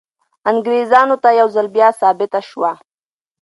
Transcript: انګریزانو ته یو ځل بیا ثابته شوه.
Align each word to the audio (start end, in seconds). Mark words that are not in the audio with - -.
انګریزانو 0.51 1.15
ته 1.23 1.29
یو 1.39 1.47
ځل 1.55 1.67
بیا 1.75 1.89
ثابته 2.01 2.39
شوه. 2.49 2.71